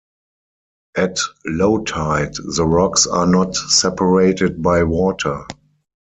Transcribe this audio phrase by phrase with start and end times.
[0.97, 5.45] At low tide, the rocks are not separated by water.